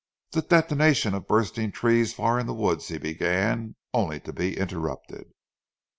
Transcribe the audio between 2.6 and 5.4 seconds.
he began, only to be interrupted.